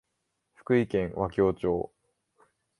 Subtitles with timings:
[0.55, 1.91] 福井県若狭町